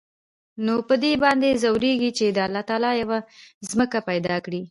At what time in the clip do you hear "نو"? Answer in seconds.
0.65-0.73